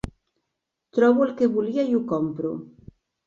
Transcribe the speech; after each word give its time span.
Trobo 0.99 1.27
el 1.27 1.33
que 1.41 1.49
volia 1.57 1.85
i 1.91 1.95
ho 1.99 2.03
compro. 2.13 2.55